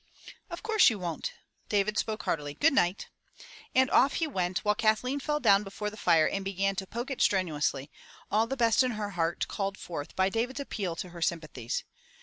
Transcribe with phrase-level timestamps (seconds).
[0.49, 1.31] "Of course you won't,"
[1.69, 2.55] David spoke heartily.
[2.55, 3.09] "Good night!"
[3.75, 7.11] And off he went while Kathleen fell down before the fire and began to poke
[7.11, 7.91] it strenuously,
[8.31, 11.83] all the best in her heart called forth by David's appeal to her sympathies.